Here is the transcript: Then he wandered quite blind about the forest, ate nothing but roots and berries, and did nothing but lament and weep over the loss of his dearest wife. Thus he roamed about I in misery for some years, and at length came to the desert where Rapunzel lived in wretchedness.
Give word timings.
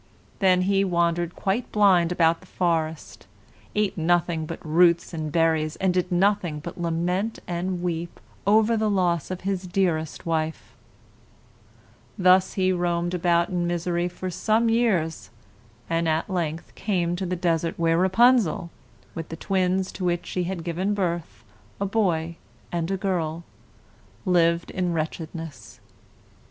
Then 0.39 0.63
he 0.63 0.83
wandered 0.83 1.35
quite 1.35 1.71
blind 1.71 2.11
about 2.11 2.39
the 2.41 2.47
forest, 2.47 3.27
ate 3.75 3.95
nothing 3.99 4.47
but 4.47 4.59
roots 4.65 5.13
and 5.13 5.31
berries, 5.31 5.75
and 5.75 5.93
did 5.93 6.11
nothing 6.11 6.59
but 6.59 6.81
lament 6.81 7.37
and 7.47 7.83
weep 7.83 8.19
over 8.47 8.75
the 8.75 8.89
loss 8.89 9.29
of 9.29 9.41
his 9.41 9.67
dearest 9.67 10.25
wife. 10.25 10.73
Thus 12.17 12.53
he 12.53 12.71
roamed 12.73 13.13
about 13.13 13.49
I 13.49 13.51
in 13.51 13.67
misery 13.67 14.07
for 14.07 14.31
some 14.31 14.69
years, 14.69 15.29
and 15.87 16.09
at 16.09 16.27
length 16.31 16.73
came 16.73 17.15
to 17.17 17.25
the 17.27 17.35
desert 17.35 17.77
where 17.77 17.99
Rapunzel 17.99 18.71
lived 19.13 19.33
in 19.51 20.13
wretchedness. 24.93 25.79